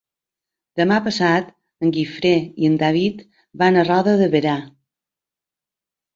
[0.79, 1.51] Demà passat
[1.87, 2.31] en Guifré
[2.65, 3.21] i en David
[3.65, 4.57] van a Roda de Berà.